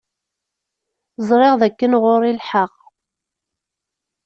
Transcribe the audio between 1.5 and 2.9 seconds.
dakken ɣuṛ-i lḥeɣ.